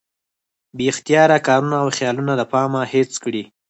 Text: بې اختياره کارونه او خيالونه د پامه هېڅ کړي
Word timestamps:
بې 0.75 0.85
اختياره 0.91 1.37
کارونه 1.47 1.75
او 1.83 1.87
خيالونه 1.97 2.33
د 2.37 2.41
پامه 2.51 2.81
هېڅ 2.93 3.11
کړي 3.23 3.43